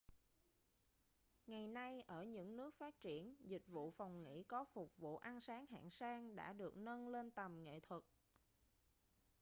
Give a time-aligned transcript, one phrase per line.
[1.47, 5.41] ngày nay ở những nước phát triển dịch vụ phòng nghỉ có phục vụ ăn
[5.41, 8.03] sáng hạng sang đã được nâng lên tầm nghệ thuật